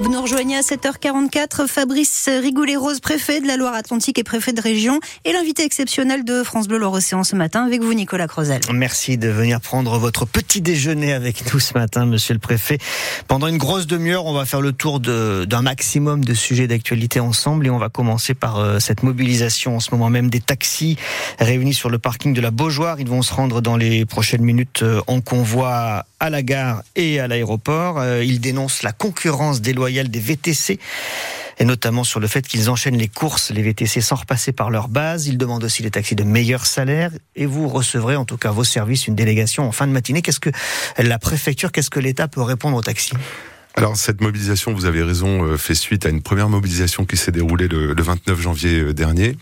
[0.00, 1.66] Vous nous rejoignez à 7h44.
[1.66, 6.68] Fabrice Rigoulet-Rose, préfet de la Loire-Atlantique et préfet de région, et l'invité exceptionnel de France
[6.68, 8.62] Bleu Loire-Océan ce matin avec vous, Nicolas Crozel.
[8.72, 12.78] Merci de venir prendre votre petit déjeuner avec nous ce matin, monsieur le préfet.
[13.28, 17.66] Pendant une grosse demi-heure, on va faire le tour d'un maximum de sujets d'actualité ensemble
[17.66, 20.96] et on va commencer par euh, cette mobilisation en ce moment même des taxis
[21.38, 23.00] réunis sur le parking de la Beaujoire.
[23.00, 27.20] Ils vont se rendre dans les prochaines minutes euh, en convoi à la gare et
[27.20, 27.98] à l'aéroport.
[27.98, 30.78] Euh, ils dénoncent la concurrence déloyale des VTC
[31.60, 34.88] et notamment sur le fait qu'ils enchaînent les courses, les VTC, sans repasser par leur
[34.88, 35.26] base.
[35.26, 38.64] Ils demandent aussi des taxis de meilleurs salaires et vous recevrez en tout cas vos
[38.64, 40.22] services une délégation en fin de matinée.
[40.22, 40.50] Qu'est-ce que
[40.98, 43.12] la préfecture, qu'est-ce que l'État peut répondre aux taxis?
[43.74, 47.30] Alors cette mobilisation, vous avez raison, euh, fait suite à une première mobilisation qui s'est
[47.30, 49.36] déroulée le, 29 janvier euh, dernier.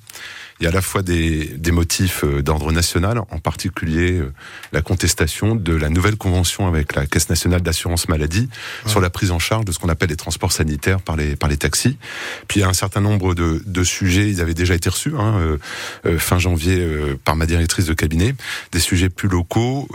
[0.61, 4.33] Il y a à la fois des, des motifs euh, d'ordre national, en particulier euh,
[4.73, 8.49] la contestation de la nouvelle convention avec la Caisse nationale d'assurance maladie
[8.87, 11.49] sur la prise en charge de ce qu'on appelle les transports sanitaires par les par
[11.49, 11.97] les taxis.
[12.49, 15.13] Puis il y a un certain nombre de, de sujets, ils avaient déjà été reçus
[15.17, 15.59] hein,
[16.07, 16.87] euh, fin janvier
[17.25, 18.35] par ma directrice de cabinet,
[18.73, 19.89] des sujets plus locaux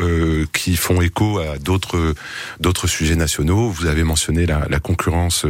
[0.53, 2.15] qui font écho à d'autres
[2.59, 3.69] d'autres sujets nationaux.
[3.69, 5.45] Vous avez mentionné la, la concurrence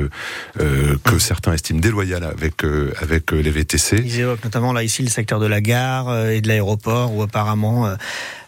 [0.58, 2.64] que certains estiment déloyale avec
[3.02, 4.02] avec les VTC.
[4.04, 7.22] Ils évoquent notamment là ici le secteur de la gare euh, et de l'aéroport, où
[7.22, 7.96] apparemment euh,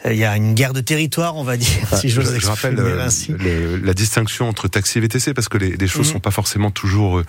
[0.06, 3.80] il y a une guerre de territoire, on va dire, si je, je rappelle euh,
[3.84, 6.14] la distinction entre taxi et VTC, parce que les, les choses ne mhm.
[6.14, 7.22] sont pas forcément toujours,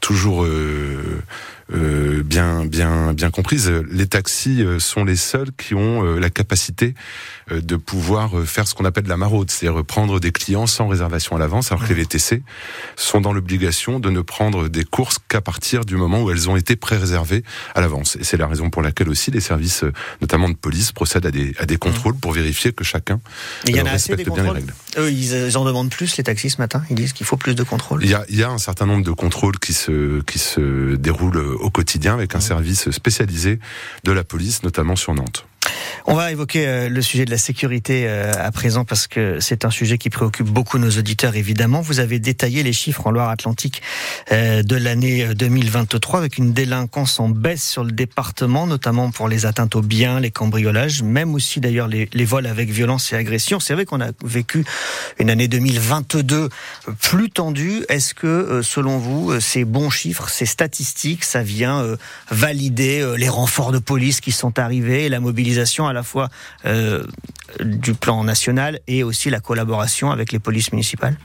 [0.00, 1.22] toujours euh,
[1.72, 3.70] bien, bien, bien comprises.
[3.90, 6.94] Les taxis sont les seuls qui ont la capacité
[7.50, 11.38] de pouvoir faire ce qu'on appelle la maraude, c'est-à-dire prendre des clients sans réservation à
[11.38, 12.42] l'avance, alors que les VTC
[12.96, 16.56] sont dans l'obligation de ne prendre des courses qu'à partir du moment où elles ont
[16.56, 17.42] été pré-réservées
[17.74, 18.16] à l'avance.
[18.16, 19.84] Et c'est la raison pour laquelle aussi les services,
[20.20, 23.20] notamment de police, procèdent à des, à des contrôles pour vérifier que chacun
[23.66, 24.74] il y en a respecte bien les règles.
[24.98, 26.82] Eux, ils en demandent plus, les taxis, ce matin?
[26.90, 28.04] Ils disent qu'il faut plus de contrôles?
[28.04, 30.96] Il y, a, il y a un certain nombre de contrôles qui se, qui se
[30.96, 33.58] déroulent au quotidien avec un service spécialisé
[34.04, 35.46] de la police, notamment sur Nantes.
[36.06, 39.64] On va évoquer euh, le sujet de la sécurité euh, à présent parce que c'est
[39.64, 41.80] un sujet qui préoccupe beaucoup nos auditeurs évidemment.
[41.80, 43.82] Vous avez détaillé les chiffres en Loire-Atlantique
[44.32, 49.46] euh, de l'année 2023 avec une délinquance en baisse sur le département, notamment pour les
[49.46, 53.60] atteintes aux biens, les cambriolages, même aussi d'ailleurs les, vols avec violence et agression.
[53.60, 54.64] C'est vrai qu'on a vécu
[55.18, 56.48] une année 2022
[57.00, 57.84] plus tendue.
[57.88, 61.96] Est-ce que selon vous, ces bons chiffres, ces statistiques, ça vient
[62.30, 66.28] valider les renforts de police qui sont arrivés, la mobilisation à la fois
[66.66, 67.04] euh,
[67.60, 71.16] du plan national et aussi la collaboration avec les polices municipales?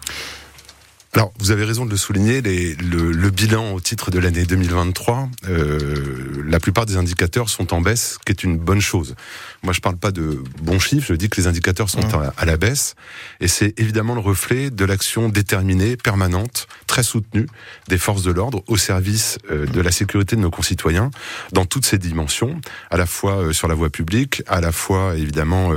[1.13, 5.29] Alors, vous avez raison de le souligner, les, le, bilan au titre de l'année 2023,
[5.47, 9.15] euh, la plupart des indicateurs sont en baisse, ce qui est une bonne chose.
[9.63, 12.01] Moi, je parle pas de bons chiffres, je dis que les indicateurs sont
[12.37, 12.95] à, la baisse,
[13.39, 17.47] et c'est évidemment le reflet de l'action déterminée, permanente, très soutenue
[17.87, 21.09] des forces de l'ordre au service euh, de la sécurité de nos concitoyens
[21.53, 22.59] dans toutes ces dimensions,
[22.91, 25.71] à la fois euh, sur la voie publique, à la fois évidemment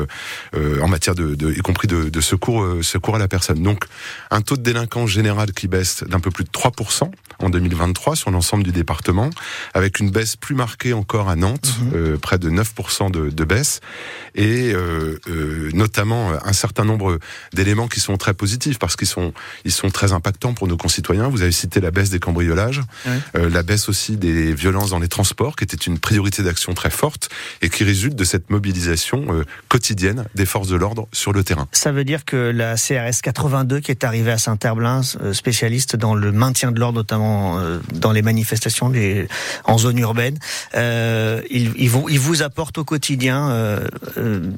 [0.55, 3.62] en matière de, de, y compris de, de secours, secours à la personne.
[3.62, 3.85] Donc,
[4.31, 7.10] un taux de délinquance général qui baisse d'un peu plus de 3%
[7.43, 9.31] en 2023 sur l'ensemble du département,
[9.75, 11.93] avec une baisse plus marquée encore à Nantes, mhm.
[11.95, 13.81] euh, près de 9% de, de, baisse,
[14.34, 17.19] et euh, euh, notamment un certain nombre
[17.53, 19.33] d'éléments qui sont très positifs parce qu'ils sont
[19.65, 21.29] ils sont très impactants pour nos concitoyens.
[21.29, 22.83] Vous avez cité la baisse des cambriolages,
[23.34, 27.29] la baisse aussi des violences dans les transports, qui était une priorité d'action très forte
[27.62, 31.69] et qui résulte de cette mobilisation quotidienne des forces de l'ordre sur le terrain.
[31.73, 36.15] Ça veut dire que la CRS 82 qui est arrivée à Saint-Herblain euh, spécialistes dans
[36.15, 38.93] le maintien de l'ordre, notamment euh, dans les manifestations
[39.65, 40.39] en zone urbaine.
[40.75, 43.81] Euh, ils, ils, ils, vous apportent au quotidien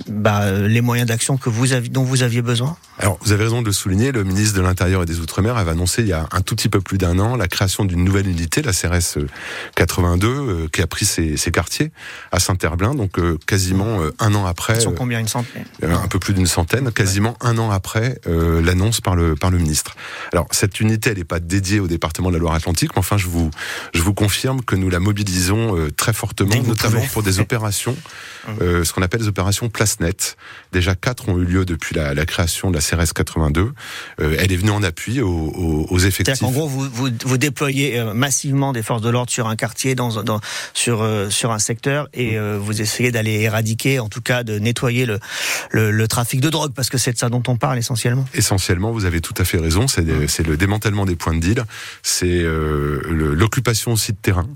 [0.09, 2.77] bah, les moyens d'action que vous avez, dont vous aviez besoin?
[2.98, 4.13] Alors, vous avez raison de le souligner.
[4.13, 6.69] Le ministre de l'Intérieur et des Outre-mer avait annoncé il y a un tout petit
[6.69, 9.18] peu plus d'un an la création d'une nouvelle unité, la CRS
[9.77, 11.91] 82, qui a pris ses, ses quartiers
[12.30, 12.95] à Saint-Herblain.
[12.95, 14.75] Donc, quasiment un an après.
[14.77, 15.65] Ils sont combien Une centaine?
[15.83, 16.91] Un peu plus d'une centaine.
[16.92, 19.95] Quasiment un an après l'annonce par le, par le ministre.
[20.33, 22.91] Alors, cette unité, elle n'est pas dédiée au département de la Loire-Atlantique Loire-Atlantique.
[22.94, 23.50] Mais enfin, je vous,
[23.94, 27.97] je vous confirme que nous la mobilisons euh, très fortement, notamment pour des opérations,
[28.60, 30.36] euh, ce qu'on appelle des opérations place nette.
[30.72, 33.72] Déjà quatre ont eu lieu depuis la, la création de la CRS 82.
[34.20, 36.42] Euh, elle est venue en appui aux, aux, aux effectifs.
[36.42, 40.22] En gros, vous, vous, vous, déployez massivement des forces de l'ordre sur un quartier, dans,
[40.22, 40.41] dans
[40.74, 42.56] sur sur un secteur, et mmh.
[42.56, 45.18] vous essayez d'aller éradiquer, en tout cas, de nettoyer le,
[45.70, 48.24] le, le trafic de drogue, parce que c'est de ça dont on parle essentiellement.
[48.34, 49.88] Essentiellement, vous avez tout à fait raison.
[49.88, 50.47] C'est mmh.
[50.47, 51.65] le démantèlement des points de deal.
[52.03, 52.42] C'est
[53.09, 54.47] l'occupation aussi de terrain,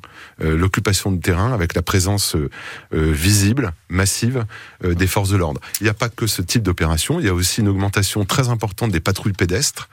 [0.43, 2.49] euh, l'occupation de terrain avec la présence euh,
[2.93, 4.45] visible, massive
[4.85, 5.61] des forces de l'ordre.
[5.81, 8.49] Il n'y a pas que ce type d'opération, il y a aussi une augmentation très
[8.49, 9.89] importante des patrouilles pédestres,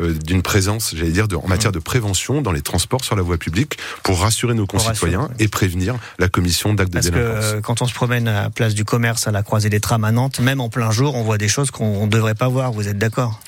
[0.00, 3.38] d'une présence, j'allais dire, de, en matière de prévention dans les transports sur la voie
[3.38, 7.34] publique pour rassurer nos concitoyens et prévenir la commission d'actes de délinquance.
[7.34, 9.80] Parce que quand on se promène à la place du commerce, à la croisée des
[9.80, 12.48] trams à Nantes, même en plein jour, on voit des choses qu'on ne devrait pas
[12.48, 12.72] voir.
[12.72, 13.40] Vous êtes d'accord?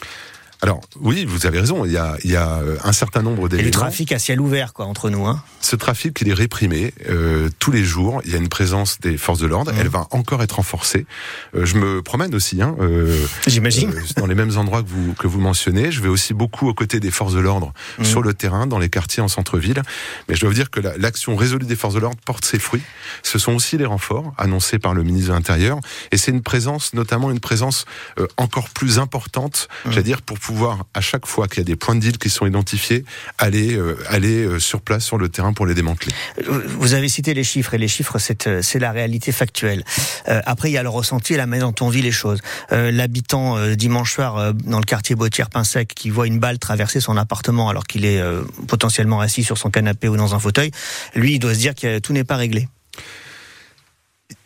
[0.62, 1.87] Alors oui, vous avez raison.
[1.87, 3.69] Il y a, il y a euh, un certain nombre d'éléments.
[3.69, 5.27] Et le trafic à ciel ouvert, quoi, entre nous.
[5.27, 5.43] Hein.
[5.61, 8.21] Ce trafic, il est réprimé euh, tous les jours.
[8.27, 9.73] Il y a une présence des forces de l'ordre.
[9.73, 9.77] Mmh.
[9.79, 11.07] Elle va encore être renforcée.
[11.55, 12.61] Euh, je me promène aussi.
[12.61, 13.91] Hein, euh, J'imagine.
[13.91, 15.91] Euh, dans les mêmes endroits que vous que vous mentionnez.
[15.91, 18.05] Je vais aussi beaucoup aux côtés des forces de l'ordre mmh.
[18.05, 19.83] sur le terrain, dans les quartiers en centre-ville.
[20.29, 22.59] Mais je dois vous dire que l'action la, résolue des forces de l'ordre porte ses
[22.59, 22.83] fruits.
[23.23, 25.81] Ce sont aussi les renforts annoncés par le ministre de l'Intérieur.
[26.12, 27.87] Et c'est une présence, notamment une présence
[28.37, 29.91] encore plus importante, mmh.
[29.91, 30.50] j'allais dire, pour pouvoir
[30.94, 33.05] à chaque fois qu'il y a des points de deal qui sont identifiés,
[33.38, 36.12] aller, euh, aller euh, sur place, sur le terrain pour les démanteler.
[36.79, 39.85] Vous avez cité les chiffres, et les chiffres, c'est, euh, la réalité factuelle.
[40.29, 42.41] Euh, après, il y a le ressenti et la manière dont on vit les choses.
[42.73, 47.17] Euh, l'habitant, euh, dimanche soir, dans le quartier Bautière-Pinsec, qui voit une balle traverser son
[47.17, 48.23] appartement alors qu'il est
[48.67, 50.70] potentiellement assis sur son canapé ou dans un fauteuil,
[51.14, 52.69] lui, il doit se dire que tout n'est pas réglé.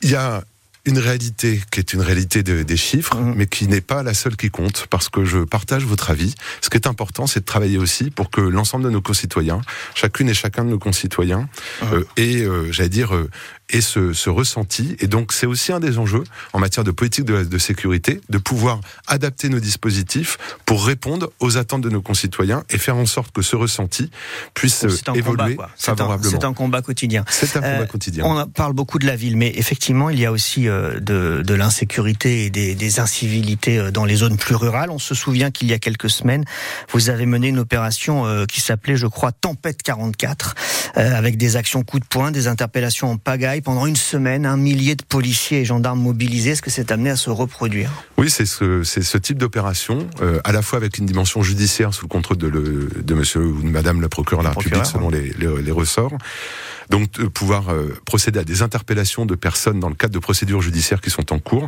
[0.03, 0.45] Il y a
[0.87, 3.35] une réalité qui est une réalité de, des chiffres, mmh.
[3.37, 6.35] mais qui n'est pas la seule qui compte, parce que je partage votre avis.
[6.61, 9.61] Ce qui est important, c'est de travailler aussi pour que l'ensemble de nos concitoyens,
[9.95, 11.49] chacune et chacun de nos concitoyens,
[11.83, 11.87] mmh.
[11.93, 13.31] euh, ait, euh, j'allais dire, euh,
[13.75, 14.97] et ce, ce, ressenti.
[15.01, 18.39] Et donc, c'est aussi un des enjeux en matière de politique de, de, sécurité, de
[18.39, 23.33] pouvoir adapter nos dispositifs pour répondre aux attentes de nos concitoyens et faire en sorte
[23.33, 24.11] que ce ressenti
[24.55, 24.85] puisse
[25.15, 26.31] évoluer combat, favorablement.
[26.31, 27.25] C'est un, un, combat quotidien.
[27.29, 28.25] C'est un combat euh, quotidien.
[28.25, 31.55] On parle beaucoup de la ville, mais effectivement, il y a aussi euh, de, de
[31.55, 34.91] l'insécurité et des, des, incivilités euh, dans les zones plus rurales.
[34.91, 36.45] On se souvient qu'il y a quelques semaines,
[36.93, 40.55] vous avez mené une opération euh, qui s'appelait, je crois, Tempête 44,
[40.97, 44.57] euh, avec des actions coup de poing, des interpellations en pagaille pendant une semaine, un
[44.57, 46.51] millier de policiers et gendarmes mobilisés.
[46.51, 50.53] Est-ce que c'est amené à se reproduire Oui, c'est ce, ce, type d'opération, euh, à
[50.53, 53.69] la fois avec une dimension judiciaire sous le contrôle de, le, de monsieur ou de
[53.69, 56.13] madame la procureure de la République, selon les, les, les ressorts.
[56.91, 60.61] Donc de pouvoir euh, procéder à des interpellations de personnes dans le cadre de procédures
[60.61, 61.67] judiciaires qui sont en cours,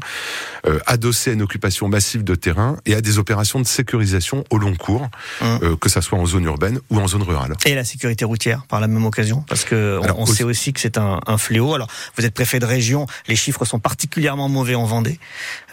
[0.67, 0.97] euh, à
[1.27, 5.09] une occupation massive de terrain et à des opérations de sécurisation au long cours,
[5.41, 5.45] mmh.
[5.63, 7.55] euh, que ça soit en zone urbaine ou en zone rurale.
[7.65, 10.73] Et la sécurité routière par la même occasion, parce que Alors, on, on sait aussi
[10.73, 11.75] que c'est un, un, fléau.
[11.77, 15.19] Alors vous êtes préfet de région, les chiffres sont particulièrement mauvais en Vendée,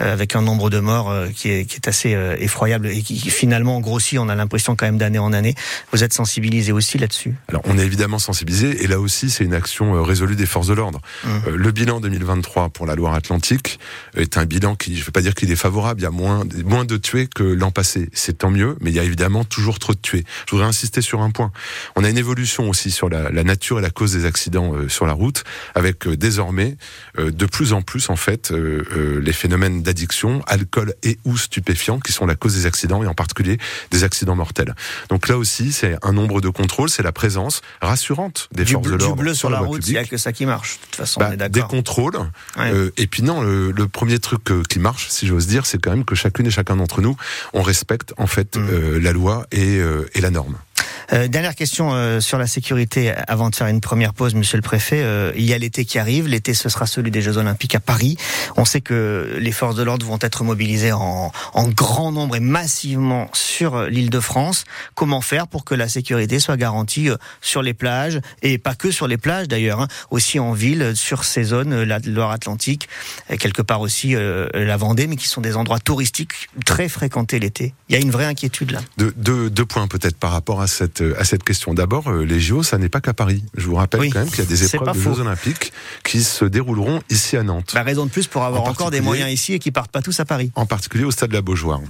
[0.02, 3.02] euh, avec un nombre de morts euh, qui, est, qui est assez euh, effroyable et
[3.02, 4.20] qui, finalement grossit.
[4.20, 5.56] On a l'impression quand même d'année en année.
[5.92, 7.36] Vous êtes sensibilisé aussi là-dessus?
[7.48, 10.74] Alors on est évidemment sensibilisé et là aussi c'est une action résolue des forces de
[10.74, 11.00] l'ordre.
[11.24, 11.50] Mmh.
[11.56, 13.80] le bilan 2023 pour la Loire-Atlantique
[14.16, 16.12] est un bilan qui, je ne vais pas dire qu'il est favorable, il y a
[16.12, 18.10] moins, moins de tués que l'an passé.
[18.14, 20.24] C'est tant mieux, mais il y a évidemment toujours trop de tués.
[20.46, 21.52] Je voudrais insister sur un point.
[21.96, 25.06] On a une évolution aussi sur la, la nature et la cause des accidents sur
[25.06, 25.44] la route,
[25.76, 26.78] avec euh, désormais
[27.20, 32.12] euh, de plus en plus en fait les phénomènes d'addiction, alcool et ou stupéfiants qui
[32.12, 33.58] sont la cause des accidents et en particulier
[33.92, 34.76] des accidents mortels.
[35.10, 38.86] Donc là aussi, c'est un nombre de contrôles, c'est la présence rassurante des du forces
[38.86, 39.16] de l'ordre.
[39.16, 40.78] Du bleu sur, la, la route, il n'y a que ça qui marche.
[40.78, 41.70] De toute façon, bah, on est d'accord.
[41.70, 42.18] Des contrôles.
[42.58, 42.72] Ouais.
[42.74, 45.80] Euh, et puis non, le, le premier truc euh, qui marche, si j'ose dire, c'est
[45.80, 47.16] quand même que chacune et chacun d'entre nous,
[47.54, 48.68] on respecte en fait mmh.
[48.72, 49.80] euh, la loi et,
[50.14, 50.58] et la norme.
[51.12, 54.62] Euh, dernière question euh, sur la sécurité avant de faire une première pause, Monsieur le
[54.62, 55.02] Préfet.
[55.02, 56.28] Euh, il y a l'été qui arrive.
[56.28, 58.18] L'été, ce sera celui des Jeux Olympiques à Paris.
[58.56, 62.40] On sait que les forces de l'ordre vont être mobilisées en, en, grand nombre et
[62.40, 64.66] massivement sur l'Île-de-France.
[64.96, 67.10] Comment faire pour que la sécurité soit garantie
[67.42, 71.24] sur les plages et pas que sur les plages d'ailleurs, hein, aussi en ville, sur
[71.24, 72.88] ces zones, la Loire-Atlantique,
[73.40, 74.16] quelque part aussi
[74.54, 77.74] la Vendée, mais qui sont des endroits touristiques très fréquentés l'été.
[77.90, 78.80] Il y a une vraie inquiétude là.
[78.98, 81.74] Deux, deux, deux points peut-être par rapport à cette à cette question.
[81.74, 83.44] D'abord, euh, les JO, ça n'est pas qu'à Paris.
[83.56, 85.74] Je vous rappelle oui, quand même qu'il y a des épreuves de Jeux Olympiques
[86.04, 87.74] qui se dérouleront ici à Nantes.
[87.74, 89.92] La bah, raison de plus pour avoir en encore des moyens ici et qui partent
[89.92, 90.52] pas tous à Paris.
[90.56, 91.82] En particulier au stade de la Beaujoire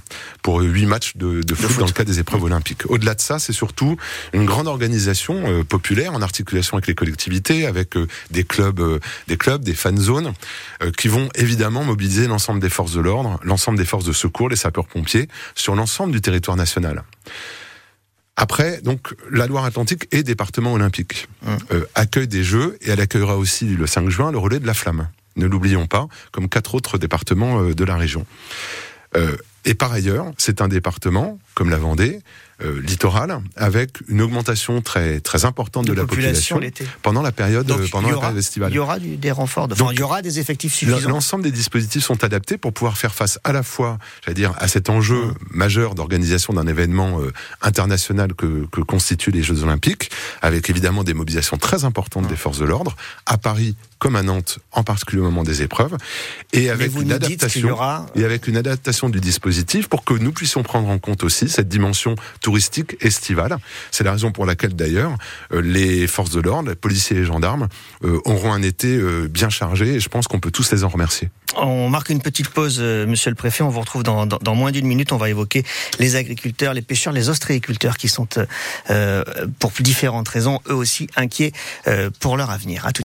[0.42, 2.90] pour huit matchs de, de, foot, foot, dans le cadre des épreuves olympiques.
[2.90, 3.98] Au-delà de ça, c'est surtout
[4.34, 9.00] une grande organisation euh, populaire en articulation avec les collectivités, avec euh, des clubs, euh,
[9.28, 10.34] des clubs, des fan zones,
[10.82, 14.50] euh, qui vont évidemment mobiliser l'ensemble des forces de l'ordre, l'ensemble des forces de secours,
[14.50, 17.04] les sapeurs-pompiers sur l'ensemble du territoire national
[18.36, 21.58] Après, donc, la Loire-Atlantique est département olympique, Hum.
[21.72, 24.74] euh, accueille des Jeux et elle accueillera aussi le 5 juin le relais de la
[24.74, 25.08] flamme.
[25.36, 28.26] Ne l'oublions pas, comme quatre autres départements euh, de la région.
[29.16, 29.36] Euh,
[29.66, 32.20] et par ailleurs, c'est un département, comme la Vendée,
[32.64, 36.60] euh, littoral, avec une augmentation très très importante de, la population,
[37.02, 38.72] pendant la période Donc, euh, pendant la période estivale.
[38.72, 41.10] il y aura du- des renforts, de, enfin, Donc, il y aura des effectifs suffisants.
[41.10, 44.68] L'ensemble des dispositifs sont adaptés pour pouvoir faire face à la fois, j'allais dire, à
[44.68, 50.70] cet enjeu majeur d'organisation d'un événement euh, international que, que constituent les Jeux Olympiques, avec
[50.70, 52.96] évidemment des mobilisations très importantes des forces de l'ordre,
[53.26, 55.96] à Paris comme à Nantes, en particulier au moment des épreuves,
[56.52, 60.62] et avec une adaptation aura- et avec une adaptation du dispositif pour que nous puissions
[60.62, 63.58] prendre en compte aussi cette dimension touristique estivale.
[63.92, 65.18] C'est la raison pour laquelle d'ailleurs
[65.52, 67.68] euh, les forces de l'ordre, les policiers et les gendarmes
[68.04, 70.90] euh, auront un été euh, bien chargé et je pense qu'on peut tous les en
[70.90, 71.30] remercier.
[71.56, 73.64] On marque une petite pause, monsieur le préfet.
[73.64, 75.12] On vous retrouve dans, moins d'une minute.
[75.12, 75.64] On va évoquer
[76.00, 78.28] les agriculteurs, les pêcheurs, les ostréiculteurs qui sont,
[79.60, 81.52] pour différentes raisons, eux aussi inquiets
[82.20, 82.88] pour leur avenir.
[82.88, 83.02] À tout